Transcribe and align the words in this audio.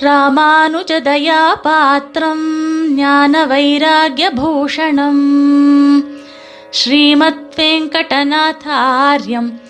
ராமானுஜதயாபாத்திரம் 0.00 2.48
ஞான 2.94 3.46
வைராகியபூஷணம் 3.46 5.26
ஸ்ரீமத் 6.70 7.56
வெங்கடநாதாரியம் 7.56 9.60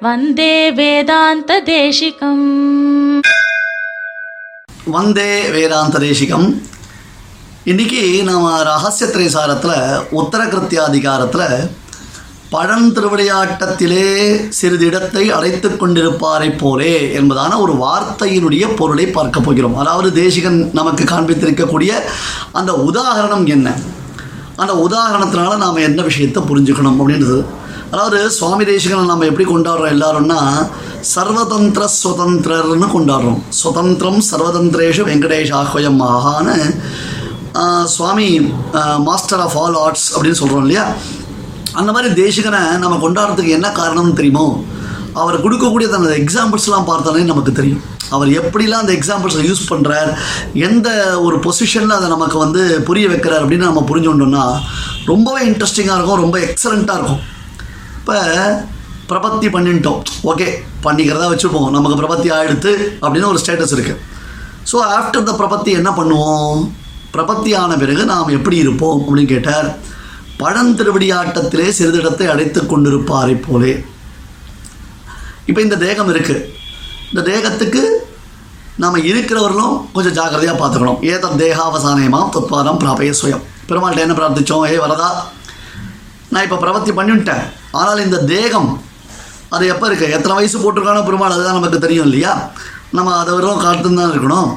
வந்தே 0.00 0.70
வேதாந்த 0.70 1.62
தேசிகம் 1.66 3.20
வந்தே 4.86 5.50
வேதாந்த 5.50 5.98
தேசிகம் 5.98 6.62
இன்னைக்கு 7.64 8.22
நாம் 8.22 8.64
ரகசியத்திரை 8.64 9.28
சாரத்தில் 9.28 10.12
உத்தரகிருத்தியாதிகாரத்தில் 10.12 11.79
பழந்திருவிளையாட்டத்திலே 12.52 14.06
சிறிது 14.50 14.84
இடத்தை 14.86 15.24
அடைத்து 15.30 15.68
கொண்டிருப்பாரை 15.72 16.48
போலே 16.56 16.88
என்பதான 17.18 17.58
ஒரு 17.60 17.74
வார்த்தையினுடைய 17.80 18.64
பொருளை 18.76 19.06
பார்க்க 19.08 19.38
போகிறோம். 19.40 19.76
அதாவது 19.76 20.08
தேசிகன் 20.14 20.58
நமக்கு 20.72 21.04
காண்பித்திருக்கக்கூடிய 21.04 21.92
அந்த 22.52 22.72
உதாகரணம் 22.88 23.46
என்ன? 23.48 23.68
அந்த 24.56 24.72
உதாகரணத்தினால 24.84 25.56
நாம் 25.56 25.86
என்ன 25.86 26.00
விஷயத்தை 26.02 26.42
புரிஞ்சுக்கணும் 26.44 26.98
அப்படின்றது. 26.98 27.38
அதாவது 27.92 28.18
சுவாமி 28.34 28.64
தேசிகனை 28.64 29.04
நம்ம 29.06 29.26
எப்படி 29.26 29.46
கொண்டாடுறோம் 29.46 29.94
எல்லாரும்னா 29.94 30.40
சர்வதந்திர 31.12 31.84
சுதந்திரர்னு 31.96 32.88
கொண்டாடுறோம். 32.92 33.40
சுதந்திரம் 33.60 34.20
சர்வதந்திரேஷு 34.28 35.02
வெங்கடேஷாஹ்வயம் 35.08 35.98
மகான்னு 36.02 36.56
ஆஹ், 37.60 37.86
Swami 37.92 38.28
master 39.06 39.40
of 39.40 39.56
all 39.58 39.78
arts 39.78 40.08
அப்படின்னு 40.12 40.40
சொல்கிறோம் 40.40 40.62
இல்லையா? 40.62 40.84
அந்த 41.78 41.90
மாதிரி 41.94 42.08
தேசிகனை 42.22 42.60
நம்ம 42.82 42.96
கொண்டாடுறதுக்கு 43.04 43.56
என்ன 43.58 43.68
காரணம்னு 43.80 44.18
தெரியுமோ? 44.20 44.44
அவர் 45.20 45.42
கொடுக்கக்கூடிய 45.44 45.86
அந்த 45.98 46.12
எக்ஸாம்பிள்ஸ்லாம் 46.22 46.88
பார்த்தாலே 46.90 47.22
நமக்கு 47.30 47.52
தெரியும். 47.60 47.82
அவர் 48.16 48.28
எப்படிலாம் 48.40 48.82
அந்த 48.84 48.92
எக்ஸாம்பிள்ஸை 48.98 49.42
யூஸ் 49.48 49.62
பண்ணுறார் 49.70 50.10
எந்த 50.68 50.88
ஒரு 51.26 51.36
பொசிஷனில் 51.46 51.96
அதை 51.96 52.08
நமக்கு 52.14 52.36
வந்து 52.44 52.62
புரிய 52.88 53.08
வைக்கிறார் 53.12 53.42
அப்படின்னு 53.44 53.68
நம்ம 53.70 53.84
புரிஞ்சுட்டோம்னா 53.90 54.44
ரொம்பவே 55.10 55.42
இன்ட்ரெஸ்டிங்காக 55.50 55.98
இருக்கும் 55.98 56.22
ரொம்ப 56.24 56.38
எக்ஸலண்ட்டாக 56.48 56.98
இருக்கும். 57.00 57.22
இப்போ 58.00 58.16
பிரபத்தி 59.12 59.46
பண்ணிட்டோம். 59.54 60.00
ஓகே 60.32 60.48
பண்ணிக்கிறதா 60.86 61.28
வச்சுப்போம். 61.32 61.70
நமக்கு 61.76 62.00
பிரபத்தி 62.02 62.28
ஆயிடுத்து 62.36 62.72
அப்படின்னு 63.02 63.30
ஒரு 63.32 63.40
ஸ்டேட்டஸ் 63.44 63.74
இருக்குது 63.76 64.00
ஸோ 64.70 64.76
ஆஃப்டர் 64.96 65.28
த 65.28 65.32
பிரபத்தி 65.42 65.70
என்ன 65.80 65.90
பண்ணுவோம்? 66.00 66.60
பிரபத்தி 67.14 67.52
ஆன 67.60 67.76
பிறகு 67.82 68.02
நாம் 68.10 68.36
எப்படி 68.38 68.56
இருப்போம் 68.64 68.98
அப்படின்னு 68.98 69.32
கேட்டார். 69.34 69.68
பழந்திருவடியாட்டத்திலே 70.40 71.66
சிறிதிடத்தை 71.78 72.26
அடைத்து 72.34 72.60
கொண்டிருப்பாரை 72.72 73.34
போலே. 73.46 73.72
இப்போ 75.48 75.60
இந்த 75.66 75.76
தேகம் 75.86 76.10
இருக்குது 76.14 76.46
இந்த 77.10 77.22
தேகத்துக்கு 77.30 77.82
நாம் 78.82 79.06
இருக்கிறவர்களும் 79.10 79.74
கொஞ்சம் 79.94 80.14
ஜாக்கிரதையாக 80.18 80.56
பார்த்துக்கணும். 80.60 81.00
ஏதம் 81.12 81.38
தேகாவசானயமாம் 81.40 82.30
தத்வாதம் 82.36 82.78
பிராபய 82.82 83.14
சுயம். 83.20 83.42
பெருமாள்கிட்ட 83.68 84.04
என்ன 84.06 84.14
பிரார்த்தித்தோம் 84.18 84.66
ஏ 84.72 84.76
வரதா 84.84 85.08
நான் 86.32 86.44
இப்போ 86.46 86.58
பிரவர்த்தி 86.62 86.92
பண்ணிவிட்டேன். 86.98 87.44
ஆனால் 87.80 88.04
இந்த 88.06 88.18
தேகம் 88.32 88.70
அது 89.54 89.64
எப்போ 89.72 89.84
இருக்குது 89.88 90.14
எத்தனை 90.16 90.34
வயசு 90.38 90.56
போட்டிருக்கானோ 90.62 91.02
பெருமாள் 91.08 91.34
அதுதான் 91.36 91.58
நமக்கு 91.58 91.78
தெரியும் 91.84 92.06
இல்லையா? 92.08 92.32
நம்ம 92.96 93.14
அதை 93.22 93.30
வரலும் 93.36 93.62
காத்துன்னு 93.64 94.00
தான் 94.00 94.12
இருக்கணும். 94.14 94.50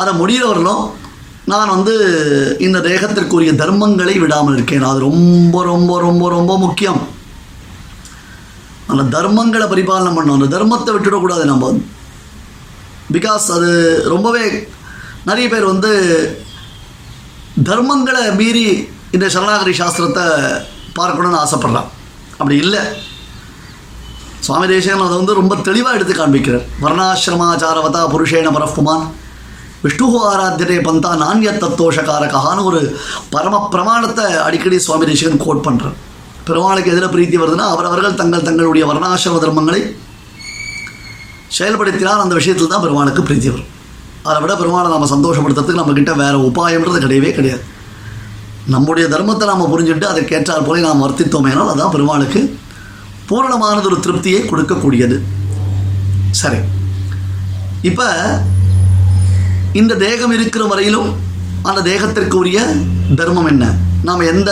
அதை 0.00 0.12
முடிகிறவர்களும் 0.20 0.82
நான் 1.44 1.68
வந்து 1.68 1.94
இந்த 2.60 2.78
தேகத்திற்குரிய 2.78 3.52
தர்மங்களை 3.52 4.18
விடாமல் 4.18 4.54
இருக்கேன். 4.54 4.82
அது 4.82 4.98
ரொம்ப 4.98 5.64
ரொம்ப 5.64 6.00
ரொம்ப 6.00 6.28
ரொம்ப 6.28 6.58
முக்கியம். 6.58 7.08
அந்த 8.86 9.18
தர்மங்களை 9.18 9.68
பரிபாலனை 9.68 10.16
பண்ணணும். 10.16 10.42
அந்த 10.42 10.58
தர்மத்தை 10.58 10.94
விட்டுடக்கூடாது 10.94 11.44
நம்ம. 11.44 11.78
பிகாஸ் 13.12 13.50
அது 13.50 14.02
ரொம்பவே 14.04 14.68
நிறைய 15.24 15.48
பேர் 15.48 15.64
வந்து 15.64 15.92
தர்மங்களை 17.62 18.36
மீறி 18.36 18.88
இந்த 19.10 19.26
சரணாகரி 19.26 19.78
சாஸ்திரத்தை 19.78 20.62
பார்க்கணும்னு 20.92 21.38
ஆசைப்பட்றான். 21.38 21.88
அப்படி 22.32 22.56
இல்லை. 22.56 22.78
சுவாமி 24.40 24.66
தேசகன் 24.66 25.04
அதை 25.04 25.16
வந்து 25.16 25.34
ரொம்ப 25.34 25.56
தெளிவாக 25.56 25.96
எடுத்து 25.96 26.26
காண்பிக்கிறார். 26.26 26.66
வர்ணாசிரமாச்சாரவதா 26.82 28.02
புருஷேன 28.12 28.52
பரப்புமான் 28.52 29.06
விஷ்ணு 29.84 30.06
ஆராத்தியதே 30.30 30.76
பந்தா 30.86 31.10
நான்ய 31.22 31.50
தத்தோஷகாரகான்னு 31.62 32.64
ஒரு 32.70 32.80
பரம 33.34 33.60
பிரமாணத்தை 33.74 34.24
அடிக்கடி 34.46 34.78
சுவாமி 34.86 35.06
தேசகன் 35.10 35.44
கோட் 35.44 35.66
பண்ணுறார் 35.66 35.96
பெருமாளுக்கு 36.48 36.92
எதில் 36.92 37.12
பிரீத்தி 37.14 37.36
வருதுன்னா 37.40 37.66
அவரவர்கள் 37.74 38.18
தங்கள் 38.20 38.46
தங்களுடைய 38.48 38.84
வர்ணாசிரம 38.90 39.40
தர்மங்களை 39.44 39.80
செயல்படுத்தினால் 41.58 42.22
அந்த 42.24 42.34
விஷயத்தில் 42.38 42.72
தான் 42.72 42.84
பெருமாளுக்கு 42.84 43.22
பிரீத்தி 43.28 43.48
வரும். 43.52 43.70
அதை 44.28 44.38
விட 44.42 44.52
பெருமாளை 44.60 44.88
நம்ம 44.92 45.08
சந்தோஷப்படுத்துறதுக்கு 45.14 45.80
நம்மக்கிட்ட 45.80 46.12
வேறு 46.22 46.38
உபாயம்ன்றது 46.48 46.98
கிடையவே 47.04 47.30
கிடையாது. 47.38 47.62
நம்முடைய 48.74 49.04
தர்மத்தை 49.14 49.44
நாம் 49.50 49.70
புரிஞ்சுட்டு 49.72 50.06
அதற்கேற்றால் 50.12 50.66
போல 50.66 50.82
நாம் 50.88 51.04
வர்த்தித்தோமேனால் 51.06 51.70
அதுதான் 51.72 51.94
பெருமாளுக்கு 51.96 52.40
பூரணமானது 53.28 53.88
ஒரு 53.90 53.98
திருப்தியை 54.06 54.40
கொடுக்கக்கூடியது. 54.50 55.16
சரி. 56.40 56.60
இப்போ 57.90 58.08
இந்த 59.72 59.94
தேகம் 59.94 60.32
இருக்கிற 60.32 60.64
வரையிலும் 60.64 61.10
அந்த 61.62 61.80
தேகத்திற்கு 61.82 62.36
உரிய 62.36 62.60
தர்மம் 63.16 63.46
என்ன? 63.46 63.64
நாம் 64.02 64.20
எந்த 64.20 64.50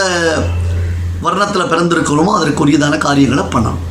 வர்ணத்தில் 1.21 1.71
பிறந்திருக்கிறோமோ 1.71 2.33
அதற்குரியதான 2.37 2.97
காரியங்களை 2.97 3.43
பண்ணணும். 3.43 3.85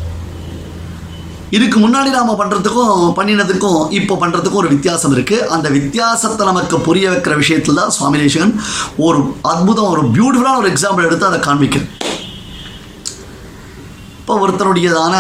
இதுக்கு 1.50 1.78
முன்னாடி 1.78 2.11
நாம் 2.11 2.39
பண்ணுறதுக்கும் 2.41 3.15
பண்ணினதுக்கும் 3.19 3.91
இப்போ 3.91 4.15
பண்ணுறதுக்கும் 4.15 4.56
ஒரு 4.56 4.69
வித்தியாசம் 4.69 5.12
இருக்குது 5.12 5.47
அந்த 5.47 5.69
வித்தியாசத்தை 5.69 6.47
நமக்கு 6.47 6.78
புரிய 6.78 7.11
வைக்கிற 7.11 7.37
விஷயத்தில் 7.37 7.75
தான் 7.75 7.91
சுவாமி 7.91 8.19
தேசிகன் 8.19 8.60
ஒரு 8.97 9.21
அற்புதம் 9.43 9.91
ஒரு 9.91 10.03
பியூட்டிஃபுல்லான 10.16 10.56
ஒரு 10.56 10.71
எக்ஸாம்பிள் 10.72 11.05
எடுத்து 11.05 11.27
அதை 11.27 11.39
காண்பிக்கிறேன் 11.41 11.91
இப்போ 14.21 14.34
ஒருத்தருடையதான 14.41 15.15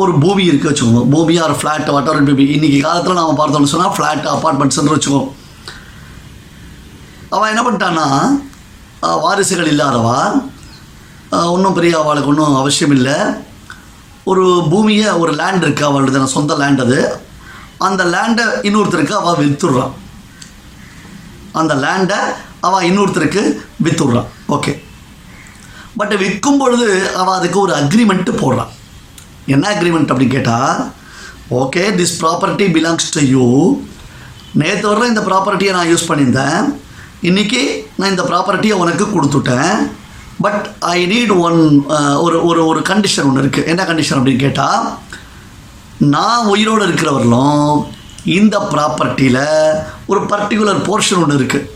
ஒரு 0.00 0.12
பூமி 0.22 0.42
இருக்குது 0.48 0.70
வச்சுக்கோங்க. 0.70 1.02
பூமியாக 1.14 1.46
ஒரு 1.48 1.56
ஃப்ளாட் 1.60 1.90
வாட்டர் 1.94 2.26
பேபி 2.28 2.44
இன்றைக்கி 2.56 2.78
காலத்தில் 2.84 3.18
நாம் 3.20 3.40
பார்த்தோம்னு 3.40 3.72
சொன்னால் 3.72 3.94
ஃப்ளாட் 3.96 4.26
அப்பார்ட்மெண்ட்ஸ்ன்னு 4.34 4.94
வச்சுக்கோங்க 4.94 5.30
அவன் 7.36 7.50
என்ன 7.52 7.62
பண்ணிட்டான்னா 7.66 8.06
வாரிசுகள் 9.24 9.70
இல்லாதவா? 9.72 10.18
ஒன்றும் 11.54 11.76
பெரிய 11.78 11.92
அவளுக்கு 12.00 12.30
ஒன்றும் 12.32 12.60
அவசியம் 12.62 12.94
இல்லை. 12.96 13.16
ஒரு 14.30 14.44
பூமியை 14.72 15.08
ஒரு 15.22 15.32
லேண்ட் 15.40 15.64
இருக்குது 15.66 15.88
அவளுக்கு 15.90 16.34
சொந்த 16.36 16.56
லேண்ட் 16.62 16.82
அது. 16.86 16.98
அந்த 17.86 18.02
லேண்டை 18.14 18.44
இன்னொருத்தருக்கு 18.68 19.14
அவள் 19.20 19.40
விற்றுடுறான் 19.42 19.94
அந்த 21.60 21.74
லேண்டை 21.84 22.18
அவள் 22.66 22.86
இன்னொருத்தருக்கு 22.90 23.42
விற்றுடுறான் 23.86 24.28
ஓகே 24.56 24.72
பட் 26.00 26.14
விற்கும் 26.22 26.60
பொழுது 26.60 26.86
அவள் 27.20 27.38
அதுக்கு 27.38 27.58
ஒரு 27.60 27.72
அக்ரிமெண்ட்டு 27.80 28.34
போடுறான் 28.42 28.70
என்ன 29.46 29.64
அக்ரிமெண்ட் 29.74 30.10
அப்படின்னு 30.12 30.36
கேட்டால் 30.36 30.76
okay 31.50 31.82
this 32.00 32.14
property 32.22 32.66
belongs 32.76 33.08
to 33.14 33.20
you 33.20 33.46
நேற்று 34.52 34.86
வர 34.88 35.06
இந்த 35.06 35.22
ப்ராப்பர்ட்டியை 35.28 35.72
நான் 35.72 35.90
யூஸ் 35.90 36.08
பண்ணியிருந்தேன். 36.10 36.62
இன்றைக்கி 37.22 37.62
நான் 37.96 38.10
இந்த 38.10 38.22
ப்ராப்பர்ட்டியை 38.22 38.76
உனக்கு 38.82 39.04
கொடுத்துட்டேன். 39.04 39.74
பட் 40.40 40.66
ஐ 40.80 41.06
நீட் 41.06 41.32
ஒன் 41.46 41.84
ஒரு 42.24 42.44
ஒரு 42.44 42.66
ஒரு 42.66 42.80
கண்டிஷன் 42.90 43.26
ஒன்று 43.28 43.42
இருக்குது 43.42 43.66
என்ன 43.66 43.82
கண்டிஷன் 43.84 44.18
அப்படின்னு 44.18 44.44
கேட்டால் 44.44 44.86
நான் 45.98 46.48
உயிரோடு 46.48 46.86
இருக்கிறவர்களும் 46.86 47.84
இந்த 48.24 48.58
ப்ராப்பர்ட்டியில் 48.72 49.44
ஒரு 50.06 50.20
பர்டிகுலர் 50.32 50.80
போர்ஷன் 50.88 51.18
ஒன்று 51.18 51.38
இருக்குது 51.40 51.68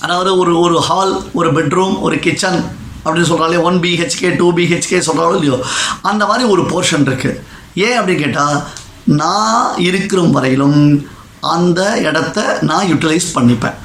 அதாவது 0.00 0.38
ஒரு 0.38 0.60
ஒரு 0.60 0.74
ஹால் 0.78 1.22
ஒரு 1.32 1.52
பெட்ரூம் 1.52 2.00
ஒரு 2.00 2.18
கிச்சன் 2.18 2.60
அப்படின்னு 3.04 3.30
சொல்கிறாலே 3.30 3.62
ஒன் 3.62 3.78
பிஹெச்கே 3.78 4.36
டூ 4.36 4.52
பிஹெச்கே 4.52 4.98
சொல்கிறாலும் 4.98 5.42
இல்லையோ? 5.42 5.58
அந்த 6.02 6.26
மாதிரி 6.26 6.48
ஒரு 6.48 6.62
போர்ஷன் 6.62 7.06
இருக்குது 7.08 7.40
ஏன் 7.74 7.98
அப்படின்னு 7.98 8.24
கேட்டால் 8.24 8.58
நான் 9.04 9.78
இருக்கிற 9.78 10.20
வரையிலும் 10.20 10.80
அந்த 11.40 11.80
இடத்த 11.98 12.58
நான் 12.60 12.88
யூட்டிலைஸ் 12.88 13.28
பண்ணிப்பேன். 13.34 13.76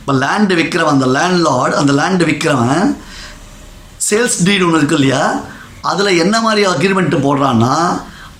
இப்போ 0.00 0.12
லேண்டு 0.12 0.54
விற்கிறவன் 0.54 0.96
அந்த 0.96 1.06
லேண்ட் 1.06 1.40
லார்ட் 1.46 1.74
அந்த 1.74 1.92
லேண்டு 1.92 2.24
விற்கிறவன் 2.24 2.84
சேல்ஸ் 4.08 4.38
டீட் 4.44 4.62
ஒன்று 4.62 4.78
இருக்கு 4.78 4.94
இல்லையா? 4.94 5.22
அதில் 5.82 6.18
என்ன 6.18 6.40
மாதிரி 6.40 6.66
அக்ரிமெண்ட்டு 6.66 7.24
போடுறான்னா 7.26 7.74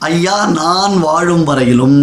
ஐயா 0.06 0.34
நான் 0.58 0.92
வாழும் 1.04 1.44
வரையிலும் 1.46 1.96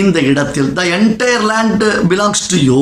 இந்த 0.00 0.18
இடத்தில் 0.30 0.68
the 0.78 0.82
entire 0.96 1.44
land 1.50 1.84
belongs 2.10 2.42
to 2.52 2.58
you 2.68 2.80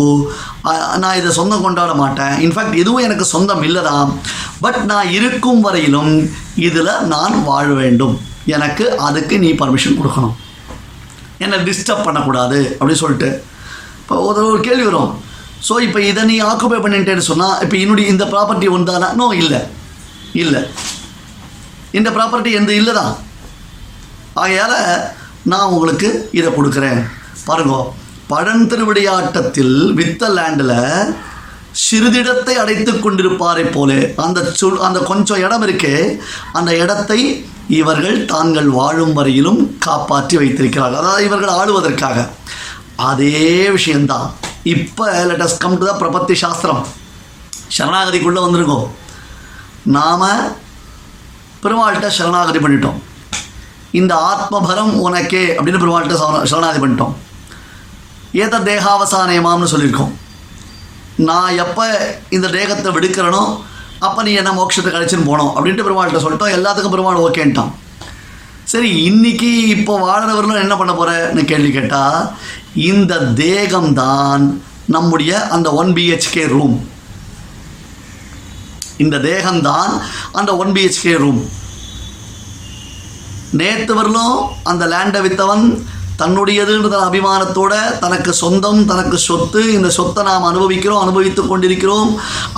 நான் 1.03 1.19
இதை 1.19 1.31
சொந்தம் 1.37 1.65
கொண்டாட 1.67 1.93
மாட்டேன். 2.01 2.35
இன்ஃபேக்ட் 2.47 2.81
எதுவும் 2.83 3.05
எனக்கு 3.09 3.27
சொந்தம் 3.35 3.63
இல்லை 3.69 3.83
தான் 3.89 4.11
பட் 4.65 4.81
நான் 4.91 5.13
இருக்கும் 5.19 5.63
வரையிலும் 5.67 6.13
இதில் 6.69 6.93
நான் 7.13 7.37
வாழ 7.51 7.69
வேண்டும். 7.83 8.17
எனக்கு 8.57 8.85
அதுக்கு 9.09 9.35
நீ 9.45 9.51
பர்மிஷன் 9.63 9.99
கொடுக்கணும். 10.01 10.35
என்னை 11.45 11.59
டிஸ்டர்ப் 11.71 12.07
பண்ணக்கூடாது 12.09 12.61
அப்படின்னு 12.79 13.03
சொல்லிட்டு. 13.05 13.31
இப்போ 14.03 14.17
ஒரு 14.29 14.41
ஒரு 14.51 14.61
கேள்வி 14.69 14.85
வரும். 14.91 15.11
ஸோ 15.69 15.75
இப்போ 15.87 16.01
இதை 16.11 16.23
நீ 16.33 16.37
ஆக்குபை 16.51 16.79
பண்ணிட்டேன்னு 16.85 17.29
சொன்னால் 17.31 17.59
இப்போ 17.65 17.77
என்னுடைய 17.85 18.07
இந்த 18.15 18.25
ப்ராப்பர்ட்டி 18.35 18.69
ஒன்றானா 18.77 19.09
நோ 19.23 19.27
இல்லை. 19.43 19.61
இல்லை. 20.43 20.61
இந்த 21.99 22.09
ப்ராப்பர்ட்டி 22.17 22.51
எந்த 22.61 22.73
இல்லை 22.81 22.93
தான் 23.01 23.13
ஆகையால் 24.43 24.79
நான் 25.51 25.71
உங்களுக்கு 25.75 26.09
இதை 26.39 26.51
கொடுக்குறேன். 26.57 27.01
பாருங்க 27.49 27.77
பழந்திருவிளையாட்டத்தில் 28.33 29.77
வித்த 29.99 30.23
லேண்டில் 30.37 30.77
சிறிதிடத்தை 31.85 32.55
அடைத்து 32.63 32.93
கொண்டிருப்பாரை 32.93 33.65
போல 33.77 33.91
அந்த 34.25 34.41
சு 34.59 34.69
அந்த 34.87 34.99
கொஞ்சம் 35.11 35.43
இடம் 35.47 35.65
இருக்கே 35.67 35.97
அந்த 36.59 36.71
இடத்தை 36.83 37.19
இவர்கள் 37.81 38.19
தாங்கள் 38.35 38.69
வாழும் 38.79 39.13
வரையிலும் 39.19 39.61
காப்பாற்றி 39.87 40.37
வைத்திருக்கிறார்கள். 40.41 41.01
அதாவது 41.03 41.27
இவர்கள் 41.29 41.57
ஆளுவதற்காக. 41.59 42.19
அதே 43.11 43.45
விஷயந்தான் 43.77 44.27
இப்போ 44.75 45.05
லெட்டஸ் 45.29 45.61
கம் 45.65 45.79
டு 45.81 45.87
த 45.91 45.93
பிரபத்தி 46.03 46.35
சாஸ்திரம் 46.45 46.83
சரணாகதிக்குள்ளே 47.77 48.41
வந்திருக்கோம். 48.47 48.89
நாம் 49.97 50.27
பெருமாள்கிட்ட 51.63 52.09
சரணாகதி 52.19 52.61
பண்ணிட்டோம். 52.65 52.99
இந்த 53.91 54.15
ஆத்மபரம் 54.15 54.93
உனக்கே 54.99 55.47
அப்படின்னு 55.47 55.83
பெருமாள்கிட்ட 55.83 56.17
சரண- 56.17 56.45
சரணாதி 56.45 56.79
பண்ணிட்டோம். 56.79 57.13
ஏத 58.33 58.59
தேகாவசானயமாம்னு 58.59 59.71
சொல்லியிருக்கோம். 59.71 60.13
நான் 61.17 61.57
எப்போ 61.57 61.85
இந்த 62.31 62.49
தேகத்தை 62.49 62.93
விடுக்கிறனோ 62.93 63.61
அப்போ 63.99 64.23
நீ 64.23 64.33
என்ன 64.33 64.51
மோட்சத்தை 64.51 64.89
கழிச்சுன்னு 64.89 65.29
போனோம் 65.31 65.53
அப்படின்ட்டு 65.57 65.87
பெருமாள்கிட்ட 65.87 66.21
சொல்லிட்டோம். 66.21 66.55
எல்லாத்துக்கும் 66.55 66.91
பெருமாள் 66.91 67.17
ஓகேன்ட்டான் 67.17 67.73
சரி 68.65 69.03
இன்னைக்கு 69.03 69.69
இப்போ 69.69 69.99
வாழறவர்களும் 69.99 70.61
என்ன 70.61 70.77
பண்ண 70.77 70.93
போகிறேன்னு 70.93 71.45
கேள்வி 71.45 71.71
கேட்டால் 71.71 72.31
இந்த 72.75 73.21
தேகம்தான் 73.21 74.45
நம்முடைய 74.87 75.49
அந்த 75.49 75.73
ஒன் 75.73 75.93
பிஹெச்கே 75.93 76.49
ரூம் 76.49 76.89
இந்த 78.97 79.19
தேகம்தான் 79.19 79.93
அந்த 80.33 80.57
ஒன் 80.57 80.73
பிஹெச்கே 80.73 81.19
ரூம் 81.19 81.49
நேற்று 83.53 83.95
வரலும் 83.95 84.35
அந்த 84.63 84.87
லேண்டை 84.87 85.21
வித்தவன் 85.21 85.65
தன்னுடையதுன்ற 86.21 86.97
அபிமானத்தோட 87.05 87.75
தனக்கு 88.01 88.33
சொந்தம் 88.35 88.81
தனக்கு 88.85 89.19
சொத்து 89.21 89.63
இந்த 89.73 89.89
சொத்தை 89.91 90.23
நாம் 90.25 90.49
அனுபவிக்கிறோம் 90.51 91.01
அனுபவித்து 91.01 91.43
கொண்டிருக்கிறோம் 91.45 92.11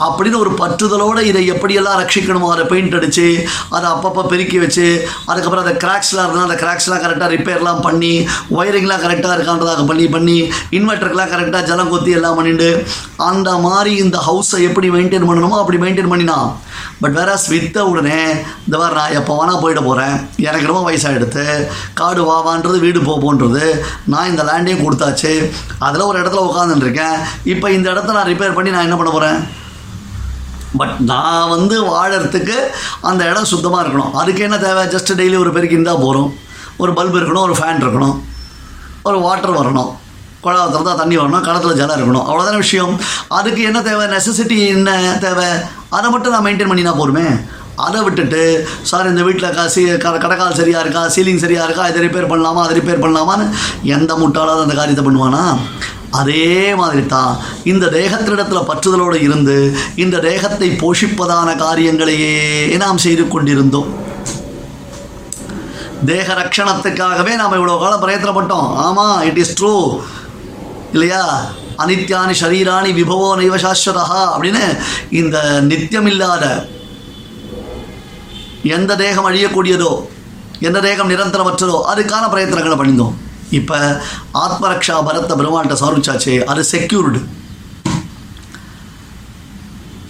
அப்படின்னு 0.02 0.38
ஒரு 0.38 0.52
பற்றுதலோடு 0.58 1.22
இதை 1.26 1.42
எப்படியெல்லாம் 1.52 1.98
ரட்சிக்கணுமோ 2.02 2.48
அதை 2.52 2.64
பெயிண்ட் 2.66 2.96
அடித்து 2.96 3.26
அதை 3.70 3.86
அப்பப்போ 3.92 4.24
பெருக்கி 4.26 4.58
வச்சு 4.58 4.86
அதுக்கப்புறம் 5.26 5.64
அந்த 5.64 5.76
கிராக்ஸ்லாம் 5.82 6.26
இருந்தால் 6.26 6.48
அந்த 6.48 6.58
கிராக்ஸ்லாம் 6.62 7.02
கரெக்டாக 7.02 7.30
ரிப்பேர்லாம் 7.34 7.82
பண்ணி 7.82 8.12
ஒயரிங்லாம் 8.56 9.04
கரெக்டாக 9.04 9.36
இருக்கான்றதாக 9.36 9.84
பண்ணி 9.84 10.06
பண்ணி 10.08 10.38
இன்வெர்ட்டருக்குலாம் 10.76 11.32
கரெக்டாக 11.32 11.64
ஜலம் 11.64 11.92
கொத்தி 11.92 12.12
எல்லாம் 12.12 12.36
பண்ணிட்டு 12.36 12.70
அந்த 13.24 13.50
மாதிரி 13.62 13.92
இந்த 14.02 14.18
ஹவுஸை 14.26 14.60
எப்படி 14.68 14.88
மெயின்டைன் 14.92 15.28
பண்ணணுமோ 15.28 15.58
அப்படி 15.60 15.80
மெயின்டைன் 15.82 16.12
பண்ணினான் 16.12 16.48
பட் 17.00 17.14
வேற 17.14 17.30
வித்த 17.52 17.78
உடனே 17.84 18.18
இந்த 18.64 18.76
மாதிரி 18.78 18.96
நான் 18.98 19.16
எப்போ 19.18 19.32
வேணால் 19.38 19.62
போயிட 19.62 19.80
போகிறேன் 19.82 20.14
எனக்கு 20.42 20.68
ரொம்ப 20.68 20.82
வயசாகிடுது 20.84 21.44
காடு 21.94 22.22
வாவான்றது 22.24 22.78
வீடு 22.80 23.00
போப்போன்றது 23.02 23.51
நான் 24.04 24.28
இந்த 24.28 24.42
லேண்டையும் 24.42 24.84
கொடுத்தாச்சு 24.84 25.52
அதில் 25.78 26.00
ஒரு 26.00 26.22
இடத்துல 26.22 26.46
உட்காந்துருக்கேன் 26.48 27.16
இப்போ 27.44 27.70
இந்த 27.70 27.90
இடத்த 27.90 28.12
நான் 28.12 28.26
ரிப்பேர் 28.26 28.54
பண்ணி 28.54 28.70
நான் 28.70 28.82
என்ன 28.82 28.96
பண்ண 28.96 29.12
போகிறேன் 29.12 29.48
பட் 30.76 30.94
நான் 30.98 31.48
வந்து 31.48 31.76
வாழறதுக்கு 31.84 32.56
அந்த 33.00 33.24
இடம் 33.30 33.44
சுத்தமாக 33.44 33.88
இருக்கணும். 33.88 34.12
அதுக்கு 34.12 34.42
என்ன 34.42 34.58
தேவை? 34.58 34.84
ஜஸ்ட் 34.84 35.18
டெய்லி 35.20 35.38
ஒரு 35.38 35.52
பேருக்கு 35.52 35.76
இருந்தால் 35.78 36.00
போகிறோம் 36.00 36.34
ஒரு 36.76 36.92
பல்ப் 36.92 37.18
இருக்கணும் 37.20 37.46
ஒரு 37.48 37.56
ஃபேன் 37.58 37.82
இருக்கணும் 37.82 38.16
ஒரு 39.02 39.18
வாட்டர் 39.20 39.58
வரணும். 39.60 39.90
குழாவை 40.44 40.68
திறந்தால் 40.72 40.96
தண்ணி 40.96 41.16
வரணும் 41.18 41.44
கடத்தில் 41.46 41.74
ஜலம் 41.74 41.98
இருக்கணும். 41.98 42.26
அவ்வளோதான 42.28 42.56
விஷயம். 42.56 43.00
அதுக்கு 43.28 43.62
என்ன 43.62 43.82
தேவை? 43.82 44.06
நெசசிட்டி 44.06 44.66
என்ன 44.66 45.16
தேவை? 45.20 45.44
அதை 45.88 46.10
மட்டும் 46.10 46.32
நான் 46.32 46.44
மெயின்டைன் 46.44 46.70
பண்ணினா 46.72 46.98
போருமே 46.98 47.26
அதை 47.86 48.00
விட்டுட்டு 48.04 48.42
சார் 48.88 49.10
இந்த 49.10 49.22
வீட்டில் 49.26 49.54
கா 49.56 49.64
க 50.04 50.18
கடைக்கால் 50.24 50.58
சரியாக 50.60 50.82
இருக்கா? 50.84 51.02
சீலிங் 51.14 51.42
சரியாக 51.44 51.66
இருக்கா? 51.68 51.84
இதை 51.90 52.00
ரிப்பேர் 52.06 52.30
பண்ணலாமா? 52.32 52.62
அதை 52.64 52.74
ரிப்பேர் 52.78 53.02
பண்ணலாமான்னு 53.04 53.46
எந்த 53.96 54.14
முட்டாளாவது 54.22 54.64
அந்த 54.66 54.74
காரியத்தை 54.80 55.04
பண்ணுவானா? 55.06 55.44
அதே 56.20 56.74
மாதிரி 56.80 57.02
தான் 57.14 57.32
இந்த 57.72 57.84
தேகத்தினிடத்தில் 57.94 58.68
பற்றுதலோடு 58.70 59.18
இருந்து 59.26 59.56
இந்த 60.04 60.16
தேகத்தை 60.28 60.68
போஷிப்பதான 60.82 61.54
காரியங்களையே 61.62 62.34
நாம் 62.82 63.02
செய்து 63.06 63.24
கொண்டிருந்தோம். 63.34 63.90
தேக 66.10 66.28
ரக்ஷணத்துக்காகவே 66.42 67.32
நாம் 67.40 67.56
இவ்வளோ 67.58 67.78
காலம் 67.82 68.04
பிரயத்தனப்பட்டோம். 68.04 68.68
ஆமாம் 68.86 69.18
இட் 69.30 69.40
இஸ் 69.42 69.56
ட்ரூ 69.60 69.74
இல்லையா? 70.94 71.24
அனித்யானி 71.82 72.34
ஷரீராணி 72.42 72.90
விபவோ 73.00 73.28
நைவசாஸ்வதா 73.40 74.06
அப்படின்னு 74.34 74.64
இந்த 75.20 75.38
நித்தியமில்லாத 75.70 76.44
எந்த 78.62 78.96
தேகம் 78.96 79.28
அழியக்கூடியதோ 79.30 79.92
எந்த 80.60 80.80
தேகம் 80.80 81.10
நிரந்தரமற்றதோ 81.10 81.78
அதுக்கான 81.92 82.24
பிரயத்தனங்களை 82.32 82.76
பண்ணியிருந்தோம் 82.76 83.14
இப்போ 83.50 83.78
ஆத்மரக்ஷா 84.32 84.96
பரத்த 85.06 85.34
பெருமாள்கிட்ட 85.34 85.76
சமர்ப்பிச்சாச்சு 85.80 86.34
அது 86.44 86.62
செக்யூர்டு 86.64 87.20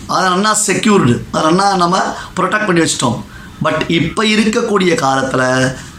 அதை 0.07 0.29
நல்லா 0.31 0.57
செக்யூர்டு 0.67 1.13
அதை 1.33 1.43
நல்லா 1.51 1.77
நம்ம 1.77 1.97
ப்ரொடெக்ட் 2.37 2.67
பண்ணி 2.67 2.81
வச்சிட்டோம். 2.81 3.19
பட் 3.63 3.83
இப்போ 3.89 4.25
இருக்கக்கூடிய 4.25 4.95
காலத்தில் 4.95 5.47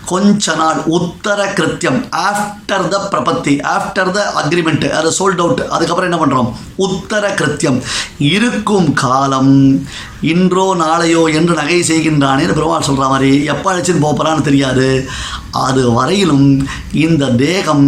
கொஞ்ச 0.06 0.56
நாள் 0.56 0.80
உத்தர 0.98 1.40
கிருத்தியம் 1.58 2.00
ஆஃப்டர் 2.28 2.86
த 2.88 2.98
பிரபத்தி 3.14 3.54
ஆஃப்டர் 3.74 4.12
த 4.12 4.22
அக்ரிமெண்ட் 4.42 4.86
அது 4.90 5.10
சோல்ட் 5.20 5.42
அவுட் 5.44 5.62
அதுக்கப்புறம் 5.76 6.10
என்ன 6.10 6.20
பண்ணுறோம் 6.22 6.50
உத்தர 6.86 7.24
கிருத்தியம் 7.40 7.80
இருக்கும் 8.36 8.90
காலம் 8.94 9.54
இன்றோ 10.32 10.66
நாளையோ 10.76 11.22
என்று 11.40 11.54
நகை 11.54 11.80
செய்கின்றானேன்னு 11.88 12.58
பெருமாள் 12.58 12.88
சொல்கிற 12.90 13.08
மாதிரி 13.08 13.32
எப்போ 13.46 13.68
அழைச்சின்னு 13.72 14.06
போகிறான்னு 14.06 14.42
தெரியாது. 14.42 14.88
அது 15.68 15.82
வரையிலும் 15.92 16.48
இந்த 17.06 17.24
தேகம் 17.42 17.86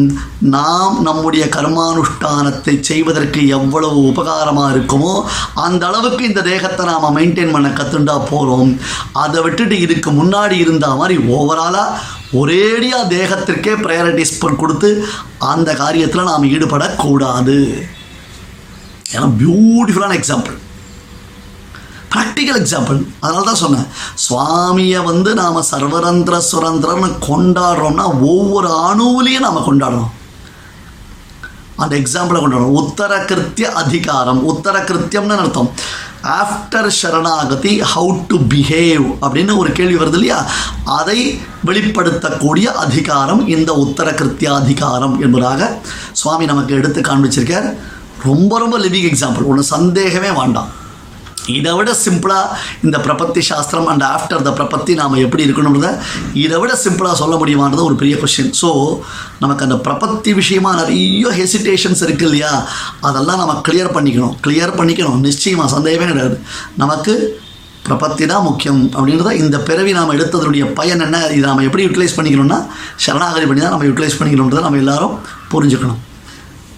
நாம் 0.53 0.95
நம்முடைய 1.01 1.44
கர்மானுஷ்டானத்தை 1.56 2.74
செய்வதற்கு 2.80 3.42
எவ்வளவு 3.47 4.00
உபகாரமாக 4.12 4.74
இருக்குமோ 4.74 5.13
அந்த 5.65 5.81
அளவுக்கு 5.88 6.24
இந்த 6.30 6.42
தேகத்தை 6.50 6.83
நாம் 6.86 7.15
மெயின்டைன் 7.18 7.53
பண்ண 7.56 7.69
கற்றுண்டா 7.69 8.15
போகிறோம் 8.31 8.71
அதை 9.24 9.42
விட்டுட்டு 9.45 9.77
இதுக்கு 9.80 10.12
முன்னாடி 10.12 10.57
இருந்த 10.63 10.88
மாதிரி 11.00 11.18
ஓவராலாக 11.38 12.01
ஒரேடியாக 12.39 13.09
தேகத்திற்கே 13.15 13.74
ப்ரையாரிட்டிஸ் 13.86 14.39
கொடுத்து 14.62 14.89
அந்த 15.53 15.69
காரியத்தில் 15.83 16.30
நாம் 16.31 16.51
ஈடுபடக்கூடாது. 16.53 17.57
ஏன்னா 19.13 19.27
பியூட்டிஃபுல்லான 19.41 20.18
எக்ஸாம்பிள் 20.19 20.57
ப்ராக்டிக்கல் 22.13 22.59
எக்ஸாம்பிள் 22.62 23.00
அதனால 23.19 23.45
தான் 23.48 23.62
சொன்னேன். 23.63 23.88
சுவாமியை 24.25 25.00
வந்து 25.03 25.30
நாம் 25.39 25.68
சர்வரந்திர 25.71 26.36
சுரந்திரன்னு 26.51 27.09
கொண்டாடுறோம்னா 27.30 28.06
ஒவ்வொரு 28.33 28.69
அணுவிலையும் 28.89 29.48
நாம் 29.48 29.68
கொண்டாடுறோம் 29.69 30.12
அந்த 31.75 31.96
எக்ஸாம்பிளை 31.96 32.38
கொண்டாடுறோம் 32.38 32.77
உத்தர 32.82 33.17
கிருத்திய 33.25 33.62
அதிகாரம் 33.62 34.44
உத்தர 34.44 34.79
கிருத்தியம்னு 34.79 35.38
அர்த்தம் 35.38 35.72
ஆஃப்டர் 36.24 36.89
ஷரணாகதி 37.01 37.84
ஹவு 37.96 38.25
டு 38.27 38.38
பிஹேவ் 38.38 39.15
அப்படின்னு 39.22 39.58
ஒரு 39.58 39.72
கேள்வி 39.72 40.03
வருது 40.03 40.13
இல்லையா? 40.13 40.46
அதை 40.86 41.39
வெளிப்படுத்தக்கூடிய 41.65 42.65
அதிகாரம் 42.65 43.48
இந்த 43.48 43.74
உத்தர 43.74 44.12
கிருத்தியாதிகாரம் 44.12 45.20
என்பதாக 45.20 45.77
சுவாமி 46.12 46.46
நமக்கு 46.46 46.75
எடுத்து 46.75 47.01
காண்பிச்சிருக்கார். 47.01 47.77
ரொம்ப 48.24 48.60
ரொம்ப 48.60 48.79
லிவிங் 48.79 49.13
எக்ஸாம்பிள் 49.13 49.46
ஒன்று 49.46 49.63
சந்தேகமே 49.63 50.29
வேண்டாம். 50.29 50.84
இதை 51.58 51.72
விட 51.78 51.90
சிம்பிளாக 52.04 52.56
இந்த 52.86 52.98
பிரபத்தி 53.06 53.42
சாஸ்திரம் 53.50 53.88
அண்ட் 53.92 54.06
ஆஃப்டர் 54.16 54.44
த 54.48 54.52
பிரபத்தி 54.60 54.94
நாம் 55.02 55.16
எப்படி 55.25 55.46
இருக்கணுன்றத 55.48 55.90
இதை 56.44 56.58
விட 56.64 56.74
சிம்பிளாக 56.84 57.16
சொல்ல 57.22 57.36
முடியுமான்றது 57.42 57.88
ஒரு 57.90 57.96
பெரிய 58.02 58.16
கொஷின் 58.22 58.54
ஸோ 58.62 58.70
நமக்கு 59.44 59.66
அந்த 59.68 59.78
பிரபத்தி 59.88 60.34
விஷயமா 60.42 60.72
நிறைய 60.82 61.32
ஹெசிடேஷன்ஸ் 61.40 62.04
இருக்குது 62.06 62.30
இல்லையா? 62.30 62.52
அதெல்லாம் 63.10 63.42
நம்ம 63.42 63.56
கிளியர் 63.68 63.96
பண்ணிக்கணும். 63.98 64.36
கிளியர் 64.46 64.78
பண்ணிக்கணும். 64.80 65.20
நிச்சயமாக 65.28 65.70
சந்தேகமே 65.75 66.08
கிடையாது. 66.12 66.38
நமக்கு 66.84 67.16
பிரபத்தி 67.88 68.25
தான் 68.32 68.46
முக்கியம் 68.48 68.82
அப்படின்றத 68.98 69.32
இந்த 69.42 69.58
பிறவி 69.68 69.92
நாம் 69.98 70.16
எடுத்ததனுடைய 70.18 70.66
பயன் 70.80 71.04
என்ன? 71.08 71.18
இது 71.36 71.46
நாம் 71.50 71.66
எப்படி 71.68 71.86
யூட்டிலைஸ் 71.88 72.18
பண்ணிக்கணும்னா 72.18 72.60
சரணாகதி 73.06 73.46
பண்ணி 73.50 73.64
தான் 73.66 73.75
நம்ம 73.75 73.88
யூட்டிலைஸ் 73.90 74.18
பண்ணிக்கணுன்றதை 74.20 74.64
நம்ம 74.68 74.82
எல்லாரும் 74.84 75.16
புரிஞ்சுக்கணும். 75.54 76.02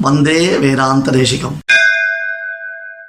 வந்தே 0.08 0.40
வேதாந்த 0.66 1.12
தேசிகம். 1.20 1.56